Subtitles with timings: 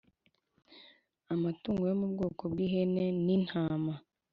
[1.33, 3.93] Amatungo yo mu bwoko bw ihene n intama